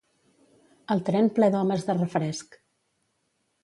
[0.95, 2.63] El tren ple d'homes de refresc